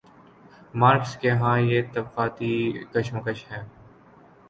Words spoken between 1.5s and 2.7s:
یہ طبقاتی